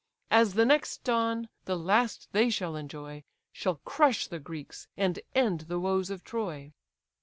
[0.31, 5.65] As the next dawn, the last they shall enjoy, Shall crush the Greeks, and end
[5.69, 6.71] the woes of Troy."